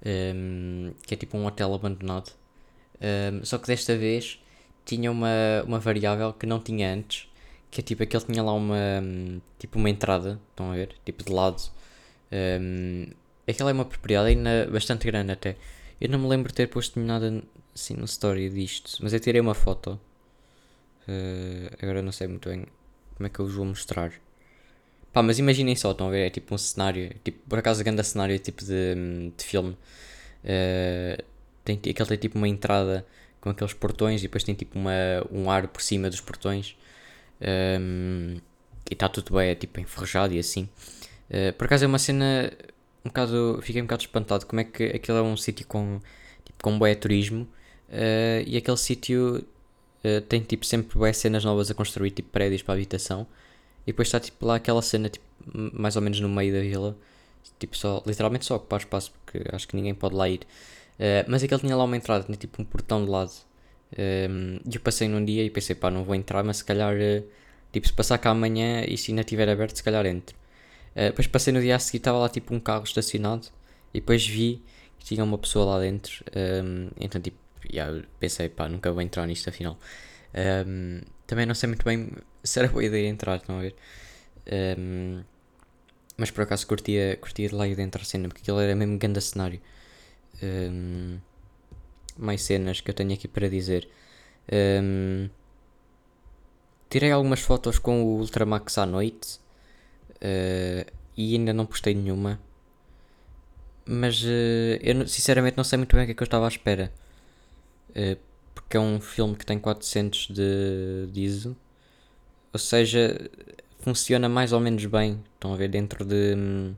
um, 0.06 0.94
que 1.08 1.16
é 1.16 1.18
tipo 1.18 1.36
um 1.36 1.48
hotel 1.48 1.74
abandonado. 1.74 2.32
Um, 3.02 3.44
só 3.44 3.58
que 3.58 3.66
desta 3.66 3.98
vez 3.98 4.40
tinha 4.86 5.12
uma, 5.12 5.30
uma 5.66 5.80
variável 5.80 6.34
que 6.34 6.46
não 6.46 6.60
tinha 6.60 6.94
antes, 6.94 7.28
que 7.70 7.82
é 7.82 7.84
tipo 7.84 8.04
aquele 8.04 8.24
tinha 8.26 8.44
lá 8.44 8.54
uma 8.54 9.02
tipo 9.60 9.78
uma 9.80 9.90
entrada, 9.90 10.40
estão 10.50 10.72
a 10.72 10.76
ver? 10.76 10.96
Tipo 11.06 11.24
de 11.24 11.32
lado. 11.32 11.62
Um, 12.32 13.08
aquela 13.48 13.70
é 13.72 13.74
uma 13.74 13.86
propriedade 13.86 14.30
ainda 14.30 14.68
bastante 14.72 15.06
grande 15.06 15.32
até. 15.32 15.56
Eu 16.00 16.10
não 16.10 16.20
me 16.20 16.28
lembro 16.28 16.50
de 16.50 16.56
ter 16.56 16.68
posto 16.68 17.00
nada 17.00 17.44
assim 17.74 17.94
no 17.96 18.06
story 18.06 18.50
disto, 18.50 18.98
mas 19.02 19.14
eu 19.14 19.20
tirei 19.20 19.42
uma 19.42 19.54
foto. 19.54 20.00
Uh, 21.08 21.76
agora 21.82 22.02
não 22.02 22.12
sei 22.12 22.28
muito 22.28 22.48
bem 22.50 22.66
como 23.22 23.28
é 23.28 23.30
que 23.30 23.40
eu 23.40 23.46
vos 23.46 23.56
vou 23.56 23.66
mostrar? 23.66 24.12
Pá, 25.14 25.22
mas 25.22 25.38
imaginem 25.38 25.76
só, 25.76 25.92
estão 25.92 26.08
a 26.08 26.12
ver? 26.12 26.28
É 26.28 26.30
tipo 26.32 26.56
um 26.56 26.58
cenário, 26.58 27.14
tipo, 27.24 27.40
por 27.48 27.60
acaso, 27.60 27.84
grande 27.84 28.04
cenário 28.04 28.40
tipo 28.40 28.64
de, 28.66 29.32
de 29.38 29.44
filme. 29.44 29.78
Uh, 30.44 31.24
tem, 31.64 31.76
aquele 31.78 32.10
tem 32.10 32.18
tipo 32.18 32.38
uma 32.38 32.48
entrada 32.48 33.06
com 33.42 33.50
aqueles 33.50 33.74
portões 33.74 34.22
e 34.22 34.24
depois 34.24 34.44
tem 34.44 34.56
tipo 34.56 34.78
uma, 34.78 34.92
um 35.32 35.50
ar 35.50 35.68
por 35.68 35.82
cima 35.82 36.10
dos 36.10 36.22
portões. 36.22 36.76
Um, 37.42 38.38
e 38.90 38.94
está 38.94 39.10
tudo 39.10 39.34
bem, 39.36 39.50
é 39.50 39.56
tipo 39.56 39.80
enferrujado 39.80 40.34
e 40.34 40.40
assim. 40.40 40.70
Uh, 41.30 41.52
por 41.58 41.66
acaso 41.66 41.84
é 41.84 41.88
uma 41.88 42.00
cena 42.00 42.52
um 43.04 43.10
bocado. 43.10 43.60
Fiquei 43.62 43.82
um 43.82 43.86
bocado 43.86 44.04
espantado 44.04 44.46
como 44.46 44.62
é 44.62 44.64
que 44.64 44.84
aquilo 44.84 45.18
é 45.18 45.22
um 45.22 45.36
sítio 45.36 45.66
com, 45.68 46.00
tipo, 46.46 46.64
com 46.64 46.78
boé 46.78 46.96
turismo 46.96 47.44
uh, 47.90 48.44
e 48.46 48.58
aquele 48.58 48.78
sítio 48.78 49.46
uh, 50.04 50.22
tem 50.22 50.42
tipo 50.42 50.66
sempre 50.66 50.98
boas 50.98 51.18
cenas 51.18 51.44
novas 51.44 51.70
a 51.72 51.74
construir, 51.74 52.12
tipo 52.12 52.30
prédios 52.30 52.62
para 52.62 52.76
habitação. 52.76 53.28
E 53.84 53.88
depois 53.88 54.08
está 54.08 54.20
tipo 54.20 54.46
lá 54.46 54.56
aquela 54.56 54.82
cena, 54.82 55.10
tipo, 55.10 55.26
mais 55.74 55.96
ou 55.96 56.02
menos 56.02 56.20
no 56.20 56.30
meio 56.30 56.54
da 56.54 56.62
vila, 56.62 56.96
tipo 57.60 57.76
só, 57.76 58.04
literalmente 58.06 58.46
só 58.46 58.56
ocupar 58.56 58.80
espaço, 58.80 59.12
porque 59.12 59.44
acho 59.52 59.68
que 59.68 59.76
ninguém 59.76 59.96
pode 59.96 60.16
lá 60.16 60.30
ir. 60.30 60.42
Uh, 61.02 61.26
mas 61.28 61.44
aquele 61.44 61.62
tinha 61.62 61.76
lá 61.76 61.84
uma 61.84 61.98
entrada, 61.98 62.24
tinha 62.24 62.38
tipo 62.38 62.62
um 62.62 62.66
portão 62.66 63.04
de 63.04 63.10
lado. 63.10 63.32
Ehm, 63.98 64.60
e 64.66 64.76
eu 64.76 64.82
passei 64.82 65.08
num 65.08 65.24
dia 65.26 65.44
e 65.44 65.50
pensei, 65.50 65.76
pá, 65.76 65.92
não 65.92 66.04
vou 66.04 66.16
entrar, 66.16 66.44
mas 66.44 66.58
se 66.58 66.66
calhar 66.66 66.96
uh, 66.96 67.24
Tipo, 67.72 67.88
se 67.88 67.94
passar 67.94 68.18
cá 68.18 68.32
amanhã 68.32 68.84
e 68.88 68.98
se 68.98 69.12
ainda 69.12 69.22
estiver 69.22 69.48
aberto, 69.50 69.78
se 69.78 69.84
calhar 69.84 70.06
entro. 70.06 70.36
Uh, 70.94 71.06
depois 71.06 71.28
passei 71.28 71.54
no 71.54 71.62
dia 71.62 71.76
a 71.76 71.80
seguir, 71.80 71.98
estava 72.00 72.18
lá 72.18 72.30
tipo 72.30 72.54
um 72.54 72.60
carro 72.60 72.84
estacionado 72.84 73.48
e 73.94 74.02
depois 74.02 74.28
vi 74.28 74.62
que 75.00 75.06
tinha 75.06 75.24
uma 75.24 75.38
pessoa 75.38 75.66
lá 75.66 75.80
dentro. 75.80 76.24
Um, 76.36 76.90
então, 77.00 77.22
tipo, 77.22 77.38
yeah, 77.72 78.02
pensei, 78.20 78.50
pá, 78.50 78.68
nunca 78.68 78.92
vou 78.92 79.02
entrar 79.02 79.26
nisto 79.26 79.50
afinal. 79.50 79.78
Um, 80.68 81.02
também 81.26 81.46
não 81.46 81.56
sei 81.56 81.68
muito 81.68 81.86
bem 81.86 82.10
se 82.44 82.60
era 82.60 82.68
boa 82.68 82.84
ideia 82.84 83.08
entrar, 83.08 83.38
estão 83.38 83.58
a 83.58 83.62
ver? 83.62 83.76
Mas 86.18 86.30
por 86.30 86.44
acaso 86.44 86.68
curtia, 86.68 87.18
curtia 87.22 87.48
de 87.50 87.56
lá 87.56 87.68
e 87.68 87.76
dentro 87.76 88.02
a 88.02 88.06
cena, 88.06 88.28
porque 88.28 88.42
aquilo 88.42 88.60
era 88.60 88.76
mesmo 88.76 88.98
grande 88.98 89.22
cenário. 89.22 89.62
Um, 90.44 91.20
mais 92.18 92.42
cenas 92.44 92.82
que 92.82 92.90
eu 92.90 92.94
tenho 92.94 93.14
aqui 93.14 93.28
para 93.28 93.50
dizer. 93.50 93.90
Um, 94.52 95.30
tirei 96.90 97.12
algumas 97.12 97.40
fotos 97.40 97.80
com 97.80 98.04
o 98.04 98.20
Ultramax 98.20 98.78
à 98.78 98.86
noite 98.86 99.40
uh, 100.18 100.92
e 101.18 101.36
ainda 101.36 101.54
não 101.54 101.66
postei 101.66 101.94
nenhuma. 101.94 102.40
Mas 103.86 104.24
uh, 104.24 104.78
eu 104.82 105.08
sinceramente 105.08 105.58
não 105.58 105.64
sei 105.64 105.78
muito 105.78 105.96
bem 105.96 106.04
o 106.04 106.06
que 106.06 106.12
é 106.12 106.16
que 106.16 106.24
eu 106.24 106.26
estava 106.26 106.46
à 106.46 106.48
espera. 106.48 106.92
Uh, 107.90 108.18
porque 108.54 108.78
é 108.78 108.80
um 108.80 109.00
filme 109.00 109.36
que 109.36 109.46
tem 109.46 109.58
400 109.60 110.28
de, 110.28 111.08
de 111.12 111.22
ISO. 111.22 111.58
Ou 112.54 112.60
seja, 112.60 113.30
funciona 113.80 114.28
mais 114.30 114.54
ou 114.54 114.60
menos 114.60 114.86
bem. 114.86 115.24
Estão 115.36 115.54
a 115.54 115.58
ver 115.58 115.70
dentro 115.70 116.06
de. 116.06 116.36
Hum, 116.36 116.76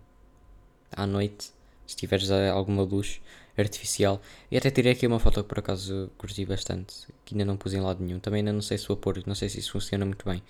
à 0.91 1.07
noite, 1.07 1.51
se 1.87 1.95
tiveres 1.95 2.29
alguma 2.31 2.83
luz 2.83 3.19
artificial. 3.57 4.21
E 4.49 4.57
até 4.57 4.69
tirei 4.69 4.93
aqui 4.93 5.05
uma 5.07 5.19
foto 5.19 5.43
que 5.43 5.49
por 5.49 5.59
acaso 5.59 6.11
curti 6.17 6.45
bastante, 6.45 7.07
que 7.25 7.35
ainda 7.35 7.45
não 7.45 7.57
pus 7.57 7.73
em 7.73 7.81
lado 7.81 8.03
nenhum. 8.03 8.19
Também 8.19 8.39
ainda 8.39 8.53
não 8.53 8.61
sei 8.61 8.77
se 8.77 8.87
vou 8.87 8.97
pôr, 8.97 9.21
não 9.25 9.35
sei 9.35 9.49
se 9.49 9.59
isso 9.59 9.71
funciona 9.71 10.05
muito 10.05 10.27
bem. 10.27 10.41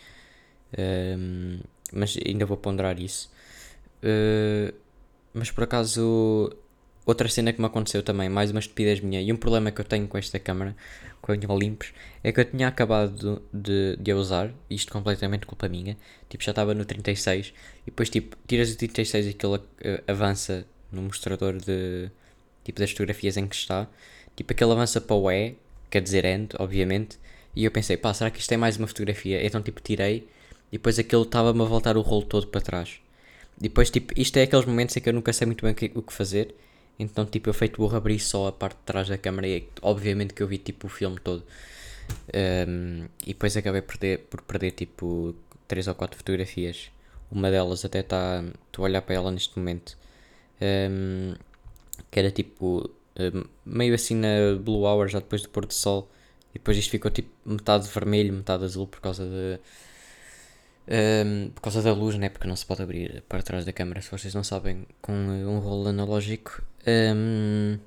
Um, 0.77 1.59
mas 1.91 2.17
ainda 2.25 2.45
vou 2.45 2.57
ponderar 2.57 2.99
isso. 2.99 3.31
Uh, 4.03 4.73
mas 5.33 5.51
por 5.51 5.63
acaso, 5.63 6.55
outra 7.05 7.27
cena 7.27 7.53
que 7.53 7.59
me 7.59 7.67
aconteceu 7.67 8.03
também, 8.03 8.29
mais 8.29 8.51
uma 8.51 8.59
estupidez 8.59 8.99
minha, 8.99 9.21
e 9.21 9.31
um 9.31 9.37
problema 9.37 9.71
que 9.71 9.81
eu 9.81 9.85
tenho 9.85 10.07
com 10.07 10.17
esta 10.17 10.39
câmera, 10.39 10.75
com 11.21 11.31
a 11.31 11.53
Olympus, 11.53 11.93
é 12.23 12.31
que 12.31 12.39
eu 12.39 12.45
tinha 12.45 12.67
acabado 12.67 13.41
de, 13.53 13.97
de 13.97 14.13
usar, 14.13 14.53
isto 14.69 14.91
completamente 14.91 15.45
culpa 15.45 15.69
minha, 15.69 15.97
tipo 16.29 16.43
já 16.43 16.51
estava 16.51 16.73
no 16.73 16.85
36, 16.85 17.53
e 17.83 17.85
depois 17.85 18.09
tipo, 18.09 18.37
tiras 18.47 18.71
o 18.71 18.77
36 18.77 19.27
e 19.27 19.29
aquilo 19.29 19.55
uh, 19.55 19.61
avança 20.07 20.65
no 20.91 21.01
mostrador 21.01 21.57
de, 21.57 22.11
tipo 22.63 22.79
das 22.79 22.91
fotografias 22.91 23.37
em 23.37 23.47
que 23.47 23.55
está, 23.55 23.87
tipo 24.35 24.53
aquele 24.53 24.71
avança 24.71 24.99
para 25.01 25.15
o 25.15 25.29
E, 25.31 25.55
quer 25.89 26.01
dizer 26.01 26.25
end, 26.25 26.49
obviamente, 26.59 27.17
e 27.55 27.65
eu 27.65 27.71
pensei, 27.71 27.97
pá, 27.97 28.13
será 28.13 28.31
que 28.31 28.39
isto 28.39 28.51
é 28.51 28.57
mais 28.57 28.77
uma 28.77 28.87
fotografia? 28.87 29.45
Então 29.45 29.61
tipo 29.61 29.81
tirei, 29.81 30.27
e 30.71 30.77
depois 30.77 30.97
aquilo 30.97 31.23
estava-me 31.23 31.61
a 31.61 31.65
voltar 31.65 31.97
o 31.97 32.01
rolo 32.01 32.23
todo 32.23 32.47
para 32.47 32.61
trás. 32.61 32.99
Depois, 33.57 33.89
tipo, 33.89 34.13
isto 34.19 34.37
é 34.37 34.43
aqueles 34.43 34.65
momentos 34.65 34.97
em 34.97 35.01
que 35.01 35.07
eu 35.07 35.13
nunca 35.13 35.31
sei 35.31 35.45
muito 35.45 35.63
bem 35.63 35.71
o 35.71 36.01
que, 36.01 36.13
fazer. 36.13 36.55
Então, 36.97 37.25
tipo, 37.25 37.49
eu 37.49 37.53
feito 37.53 37.77
burro 37.77 37.95
abri 37.95 38.19
só 38.19 38.47
a 38.47 38.51
parte 38.51 38.77
de 38.77 38.83
trás 38.83 39.07
da 39.07 39.17
câmera 39.17 39.47
e 39.47 39.67
obviamente 39.81 40.33
que 40.33 40.41
eu 40.41 40.47
vi, 40.47 40.57
tipo, 40.57 40.87
o 40.87 40.89
filme 40.89 41.19
todo. 41.19 41.43
Um, 42.67 43.05
e 43.25 43.27
depois 43.27 43.55
acabei 43.55 43.81
por 43.81 43.97
perder, 43.97 44.19
por 44.29 44.41
perder, 44.41 44.71
tipo, 44.71 45.35
3 45.67 45.87
ou 45.87 45.95
4 45.95 46.17
fotografias. 46.17 46.91
Uma 47.31 47.49
delas 47.49 47.85
até 47.85 47.99
está, 47.99 48.43
estou 48.65 48.83
a 48.85 48.87
olhar 48.87 49.01
para 49.01 49.15
ela 49.15 49.31
neste 49.31 49.57
momento. 49.57 49.97
Um, 50.61 51.35
que 52.13 52.19
era, 52.19 52.29
tipo, 52.29 52.89
um, 53.19 53.43
meio 53.65 53.95
assim 53.95 54.15
na 54.15 54.55
Blue 54.63 54.83
Hour, 54.85 55.07
já 55.07 55.19
depois 55.19 55.41
do 55.41 55.49
pôr 55.49 55.65
do 55.65 55.73
sol. 55.73 56.09
E 56.51 56.59
depois 56.59 56.77
isto 56.77 56.91
ficou, 56.91 57.09
tipo, 57.09 57.29
metade 57.43 57.89
vermelho, 57.89 58.31
metade 58.31 58.63
azul 58.63 58.87
por 58.87 59.01
causa 59.01 59.25
de 59.25 59.59
um, 60.87 61.49
por 61.49 61.61
causa 61.61 61.81
da 61.81 61.91
luz, 61.91 62.17
né? 62.17 62.29
Porque 62.29 62.47
não 62.47 62.55
se 62.55 62.65
pode 62.65 62.81
abrir 62.81 63.23
para 63.27 63.41
trás 63.41 63.65
da 63.65 63.73
câmera, 63.73 64.01
se 64.01 64.11
vocês 64.11 64.33
não 64.33 64.43
sabem, 64.43 64.85
com 65.01 65.13
um 65.13 65.57
rolo 65.59 65.87
analógico. 65.87 66.61
Um, 66.85 67.79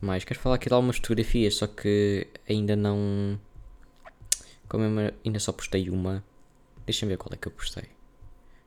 mais, 0.00 0.24
quero 0.24 0.40
falar 0.40 0.56
aqui 0.56 0.68
de 0.68 0.74
algumas 0.74 0.96
fotografias, 0.96 1.54
só 1.54 1.66
que 1.66 2.26
ainda 2.48 2.74
não. 2.74 3.38
Como 4.68 4.84
eu 4.84 5.14
ainda 5.24 5.38
só 5.38 5.52
postei 5.52 5.88
uma. 5.88 6.24
Deixa-me 6.84 7.12
ver 7.12 7.18
qual 7.18 7.32
é 7.32 7.36
que 7.36 7.46
eu 7.46 7.52
postei. 7.52 7.84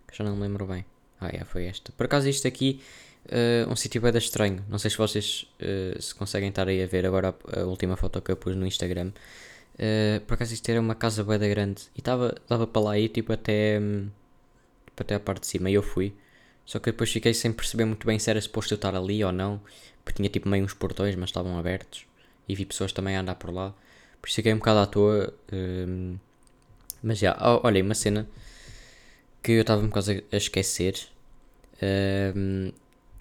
Que 0.08 0.18
já 0.18 0.24
não 0.24 0.36
me 0.36 0.44
lembro 0.44 0.65
bem. 0.65 0.86
Ah, 1.20 1.29
é, 1.34 1.44
foi 1.44 1.65
esta. 1.65 1.91
Por 1.91 2.06
acaso, 2.06 2.29
isto 2.29 2.48
aqui, 2.48 2.82
uh, 3.25 3.71
um 3.71 3.75
sítio 3.75 4.01
bem 4.01 4.15
estranho. 4.17 4.63
Não 4.69 4.79
sei 4.79 4.91
se 4.91 4.97
vocês 4.97 5.45
uh, 5.61 6.01
se 6.01 6.13
conseguem 6.15 6.49
estar 6.49 6.67
aí 6.67 6.81
a 6.83 6.88
ver 6.88 7.05
agora 7.05 7.35
a, 7.53 7.61
a 7.61 7.65
última 7.65 7.95
foto 7.95 8.21
que 8.21 8.31
eu 8.31 8.38
pus 8.38 8.55
no 8.55 8.65
Instagram. 8.65 9.11
Uh, 9.75 10.19
por 10.27 10.33
acaso 10.33 10.53
isto 10.53 10.69
era 10.69 10.79
uma 10.79 10.95
casa 10.95 11.23
bem 11.23 11.39
grande 11.39 11.83
e 11.95 12.01
tava, 12.01 12.35
dava 12.49 12.67
para 12.67 12.81
lá 12.81 12.99
ir 12.99 13.07
tipo 13.09 13.31
até, 13.31 13.79
tipo, 13.79 15.01
até 15.01 15.15
a 15.15 15.19
parte 15.19 15.41
de 15.41 15.47
cima 15.47 15.69
e 15.69 15.73
eu 15.73 15.83
fui. 15.83 16.13
Só 16.65 16.77
que 16.77 16.91
depois 16.91 17.11
fiquei 17.11 17.33
sem 17.33 17.51
perceber 17.51 17.85
muito 17.85 18.05
bem 18.05 18.19
se 18.19 18.29
era 18.29 18.39
suposto 18.39 18.73
eu 18.73 18.75
estar 18.75 18.95
ali 18.95 19.23
ou 19.23 19.31
não. 19.31 19.59
Porque 20.03 20.17
tinha 20.17 20.29
tipo 20.29 20.47
meio 20.47 20.63
uns 20.63 20.73
portões, 20.73 21.15
mas 21.15 21.29
estavam 21.29 21.57
abertos. 21.57 22.05
E 22.47 22.53
vi 22.55 22.65
pessoas 22.65 22.91
também 22.91 23.15
a 23.15 23.21
andar 23.21 23.35
por 23.35 23.51
lá. 23.51 23.73
Por 24.21 24.27
isso 24.27 24.35
fiquei 24.35 24.53
um 24.53 24.57
bocado 24.57 24.79
à 24.79 24.85
toa. 24.85 25.33
Uh, 25.51 26.19
mas 27.01 27.17
já, 27.17 27.35
olha, 27.63 27.83
uma 27.83 27.95
cena 27.95 28.27
que 29.41 29.53
eu 29.53 29.61
estava 29.61 29.81
um 29.81 29.88
bocado 29.88 30.23
a 30.31 30.38
esquecer. 30.38 30.95
Uh, 31.75 32.71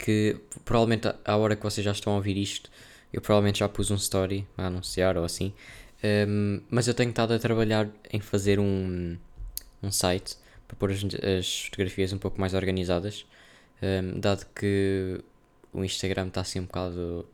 que 0.09 0.37
provavelmente 0.65 1.07
à 1.23 1.37
hora 1.37 1.55
que 1.55 1.61
vocês 1.61 1.85
já 1.85 1.91
estão 1.91 2.13
a 2.13 2.15
ouvir 2.15 2.35
isto, 2.35 2.71
eu 3.13 3.21
provavelmente 3.21 3.59
já 3.59 3.69
pus 3.69 3.91
um 3.91 3.95
story 3.95 4.47
a 4.57 4.65
anunciar 4.65 5.15
ou 5.17 5.23
assim. 5.23 5.53
Um, 6.27 6.61
mas 6.69 6.87
eu 6.87 6.95
tenho 6.95 7.11
estado 7.11 7.33
a 7.33 7.37
trabalhar 7.37 7.87
em 8.11 8.19
fazer 8.19 8.59
um, 8.59 9.17
um 9.83 9.91
site 9.91 10.35
para 10.67 10.75
pôr 10.77 10.91
as, 10.91 11.03
as 11.37 11.65
fotografias 11.65 12.11
um 12.11 12.17
pouco 12.17 12.41
mais 12.41 12.55
organizadas, 12.55 13.25
um, 13.83 14.19
dado 14.19 14.47
que 14.55 15.21
o 15.71 15.83
Instagram 15.83 16.27
está 16.27 16.41
assim 16.41 16.59
um 16.59 16.65
bocado 16.65 17.27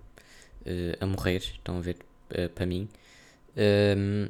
uh, 0.65 0.97
a 0.99 1.05
morrer, 1.05 1.37
estão 1.37 1.77
a 1.77 1.81
ver, 1.81 1.97
uh, 2.31 2.49
para 2.49 2.65
mim. 2.65 2.89
Um, 3.55 4.27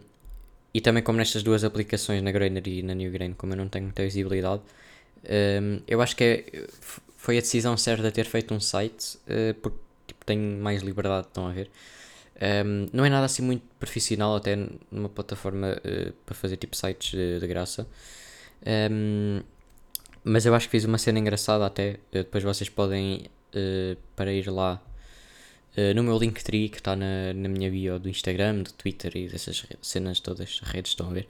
e 0.71 0.81
também 0.81 1.01
como 1.01 1.17
nestas 1.17 1.41
duas 1.41 1.63
aplicações, 1.63 2.21
na 2.21 2.31
Grainer 2.31 2.67
e 2.67 2.83
na 2.83 2.93
Newgrain, 2.93 3.33
como 3.33 3.53
eu 3.53 3.57
não 3.57 3.69
tenho 3.69 3.85
muita 3.85 4.03
visibilidade, 4.03 4.61
um, 5.23 5.79
eu 5.87 6.01
acho 6.01 6.15
que 6.15 6.23
é, 6.23 6.67
foi 7.25 7.39
a 7.39 7.41
decisão 7.41 7.75
certa 7.75 8.11
ter 8.11 8.25
feito 8.25 8.53
um 8.53 8.59
site, 8.59 9.17
uh, 9.25 9.55
porque 9.59 9.79
tipo, 10.05 10.23
tenho 10.23 10.61
mais 10.61 10.83
liberdade, 10.83 11.25
estão 11.25 11.47
a 11.47 11.51
ver. 11.51 11.71
Um, 12.39 12.87
não 12.93 13.03
é 13.03 13.09
nada 13.09 13.25
assim 13.25 13.41
muito 13.41 13.63
profissional, 13.79 14.35
até 14.35 14.55
numa 14.91 15.09
plataforma 15.09 15.75
uh, 15.75 16.13
para 16.23 16.35
fazer 16.35 16.57
tipo 16.57 16.75
sites 16.75 17.17
de, 17.17 17.39
de 17.39 17.47
graça. 17.47 17.87
Um, 18.91 19.41
mas 20.23 20.45
eu 20.45 20.53
acho 20.53 20.67
que 20.67 20.71
fiz 20.71 20.85
uma 20.85 20.99
cena 20.99 21.17
engraçada 21.17 21.65
até. 21.65 21.93
Uh, 22.11 22.17
depois 22.17 22.43
vocês 22.43 22.69
podem 22.69 23.25
uh, 23.55 23.97
para 24.15 24.31
ir 24.31 24.47
lá 24.49 24.79
no 25.93 26.03
meu 26.03 26.17
Linktree 26.17 26.69
que 26.69 26.77
está 26.77 26.95
na, 26.95 27.33
na 27.33 27.49
minha 27.49 27.69
bio 27.69 27.99
do 27.99 28.07
Instagram, 28.07 28.61
do 28.61 28.71
Twitter 28.71 29.11
e 29.17 29.27
dessas 29.27 29.65
cenas 29.81 30.21
todas, 30.21 30.61
redes 30.61 30.91
estão 30.91 31.09
a 31.09 31.13
ver. 31.13 31.27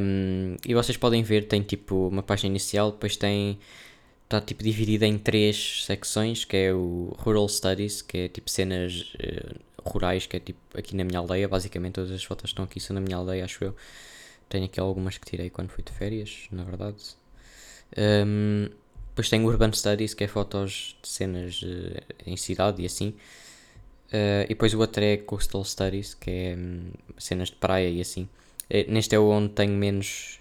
Um, 0.00 0.54
e 0.64 0.74
vocês 0.74 0.96
podem 0.96 1.24
ver, 1.24 1.48
tem 1.48 1.62
tipo 1.62 2.06
uma 2.06 2.22
página 2.22 2.50
inicial, 2.50 2.92
depois 2.92 3.16
tem 3.16 3.58
está 4.28 4.42
tipo 4.42 4.62
dividida 4.62 5.06
em 5.06 5.16
três 5.18 5.84
secções, 5.86 6.44
que 6.44 6.56
é 6.56 6.72
o 6.72 7.16
Rural 7.18 7.48
Studies, 7.48 8.02
que 8.02 8.18
é 8.18 8.28
tipo 8.28 8.50
cenas 8.50 9.14
uh, 9.14 9.58
rurais, 9.88 10.26
que 10.26 10.36
é 10.36 10.40
tipo 10.40 10.60
aqui 10.76 10.94
na 10.94 11.02
minha 11.02 11.18
aldeia, 11.18 11.48
basicamente 11.48 11.94
todas 11.94 12.10
as 12.10 12.22
fotos 12.22 12.50
estão 12.50 12.64
aqui, 12.64 12.78
são 12.78 12.94
na 12.94 13.00
minha 13.00 13.16
aldeia, 13.16 13.44
acho 13.44 13.64
eu. 13.64 13.74
Tenho 14.48 14.66
aqui 14.66 14.78
algumas 14.78 15.16
que 15.16 15.28
tirei 15.28 15.48
quando 15.48 15.70
fui 15.70 15.82
de 15.82 15.92
férias, 15.92 16.46
na 16.52 16.62
verdade. 16.62 16.96
Um, 17.96 18.68
depois 19.08 19.30
tem 19.30 19.44
Urban 19.44 19.72
Studies, 19.72 20.12
que 20.12 20.24
é 20.24 20.28
fotos 20.28 20.96
de 21.02 21.08
cenas 21.08 21.62
uh, 21.62 22.00
em 22.26 22.36
cidade 22.36 22.82
e 22.82 22.86
assim. 22.86 23.14
Uh, 24.08 24.44
e 24.44 24.48
depois 24.48 24.74
o 24.74 24.78
outro 24.78 25.02
é 25.02 25.16
Coastal 25.16 25.64
Studies, 25.64 26.12
que 26.12 26.30
é 26.30 26.56
um, 26.56 26.90
cenas 27.16 27.48
de 27.48 27.56
praia 27.56 27.88
e 27.88 28.00
assim. 28.00 28.28
Uh, 28.70 28.90
neste 28.90 29.14
é 29.14 29.18
onde 29.18 29.50
tenho 29.50 29.72
menos, 29.72 30.38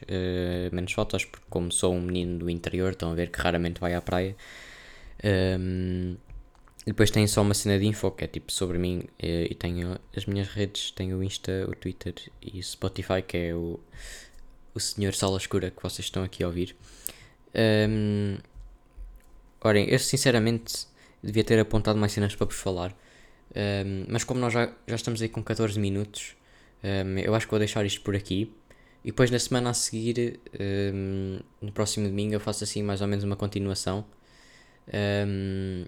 menos 0.72 0.92
fotos, 0.92 1.26
porque 1.26 1.46
como 1.50 1.72
sou 1.72 1.94
um 1.94 2.02
menino 2.02 2.40
do 2.40 2.50
interior, 2.50 2.92
estão 2.92 3.12
a 3.12 3.16
ver 3.16 3.32
que 3.32 3.40
raramente 3.40 3.80
vai 3.80 3.94
à 3.94 4.02
praia. 4.02 4.36
Um, 5.24 6.18
depois 6.88 7.12
tem 7.12 7.28
só 7.28 7.42
uma 7.42 7.54
cena 7.54 7.78
de 7.78 7.86
info 7.86 8.10
que 8.12 8.24
é 8.24 8.28
tipo 8.28 8.50
sobre 8.50 8.78
mim 8.78 9.04
e, 9.20 9.50
e 9.52 9.56
tenho 9.56 10.00
as 10.16 10.26
minhas 10.26 10.48
redes, 10.48 10.92
tenho 10.92 11.18
o 11.18 11.24
Insta, 11.24 11.66
o 11.68 11.76
Twitter 11.76 12.14
e 12.42 12.62
o 12.62 12.64
Spotify 12.64 13.22
que 13.22 13.36
é 13.36 13.54
o, 13.54 13.78
o 14.74 14.80
senhor 14.80 15.14
Sala 15.14 15.36
Escura 15.36 15.70
que 15.70 15.84
vocês 15.84 16.06
estão 16.06 16.24
aqui 16.24 16.46
a 16.46 16.48
ouvir. 16.48 16.78
Um, 17.54 18.38
eu 19.86 20.00
sinceramente 20.00 20.88
devia 21.22 21.44
ter 21.44 21.60
apontado 21.60 22.00
mais 22.00 22.14
cenas 22.14 22.34
para 22.34 22.46
vos 22.46 22.56
falar, 22.56 22.96
um, 23.54 24.06
mas 24.08 24.24
como 24.24 24.40
nós 24.40 24.54
já, 24.54 24.72
já 24.88 24.96
estamos 24.96 25.22
aí 25.22 25.28
com 25.28 25.44
14 25.44 25.78
minutos, 25.78 26.37
um, 26.84 27.18
eu 27.20 27.34
acho 27.36 27.46
que 27.46 27.52
vou 27.52 27.60
deixar 27.60 27.86
isto 27.86 28.02
por 28.02 28.16
aqui. 28.16 28.54
E 29.04 29.08
depois 29.12 29.32
na 29.32 29.40
semana 29.40 29.70
a 29.70 29.74
seguir, 29.74 30.40
um, 30.94 31.40
no 31.62 31.72
próximo 31.72 32.08
domingo, 32.08 32.34
eu 32.34 32.40
faço 32.40 32.64
assim 32.64 32.84
mais 32.84 33.02
ou 33.02 33.08
menos 33.08 33.24
uma 33.24 33.36
continuação. 33.36 34.06
Um, 34.94 35.86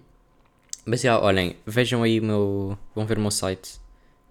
mas 0.86 1.02
já, 1.02 1.20
olhem, 1.20 1.56
vejam 1.66 2.02
aí 2.02 2.18
o 2.20 2.24
meu. 2.24 2.78
Vão 2.94 3.04
ver 3.06 3.18
o 3.18 3.20
meu 3.20 3.30
site. 3.30 3.78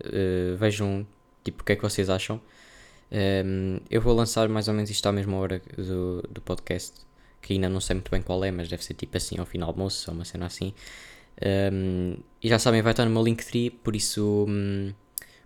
Uh, 0.01 0.57
vejam 0.57 1.05
tipo 1.43 1.61
o 1.61 1.65
que 1.65 1.73
é 1.73 1.75
que 1.75 1.81
vocês 1.81 2.09
acham. 2.09 2.41
Eu 3.89 4.01
vou 4.01 4.13
lançar 4.13 4.47
mais 4.49 4.67
ou 4.67 4.73
menos 4.73 4.89
isto 4.89 5.05
à 5.07 5.11
mesma 5.11 5.35
hora 5.37 5.61
do, 5.75 6.21
do 6.29 6.41
podcast, 6.41 6.93
que 7.41 7.53
ainda 7.53 7.67
não 7.67 7.79
sei 7.79 7.95
muito 7.95 8.11
bem 8.11 8.21
qual 8.21 8.43
é, 8.43 8.51
mas 8.51 8.69
deve 8.69 8.83
ser 8.83 8.93
tipo 8.93 9.17
assim 9.17 9.39
ao 9.39 9.47
fim 9.47 9.57
do 9.57 9.65
almoço, 9.65 10.11
ou 10.11 10.15
uma 10.15 10.25
cena 10.25 10.45
assim. 10.45 10.73
E 12.41 12.47
já 12.47 12.59
sabem, 12.59 12.83
vai 12.83 12.91
estar 12.91 13.05
no 13.05 13.11
meu 13.11 13.23
Linktree, 13.23 13.71
por 13.71 13.95
isso 13.95 14.45
um, 14.47 14.93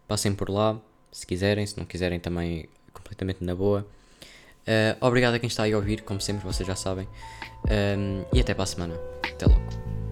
passem 0.07 0.35
por 0.35 0.49
lá 0.49 0.81
se 1.13 1.25
quiserem, 1.25 1.65
se 1.65 1.77
não 1.77 1.85
quiserem 1.85 2.19
também 2.19 2.67
completamente 2.91 3.43
na 3.43 3.55
boa. 3.55 3.87
Uh, 4.67 5.05
obrigado 5.05 5.35
a 5.35 5.39
quem 5.39 5.47
está 5.47 5.63
aí 5.63 5.73
a 5.73 5.77
ouvir, 5.77 6.01
como 6.01 6.19
sempre, 6.19 6.43
vocês 6.43 6.67
já 6.67 6.75
sabem. 6.75 7.07
Um, 7.69 8.25
e 8.33 8.41
até 8.41 8.53
para 8.53 8.63
a 8.63 8.67
semana. 8.67 8.95
Até 9.23 9.45
logo. 9.45 10.02